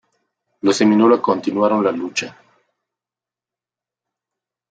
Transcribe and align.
Los 0.61 0.77
Seminola 0.77 1.21
continuaron 1.21 1.83
la 1.83 1.91
lucha. 1.91 2.35